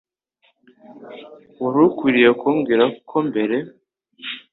Wari 1.61 1.79
ukwiye 1.87 2.29
kumbwira 2.39 2.83
ko 3.09 3.17
mbere. 3.27 3.55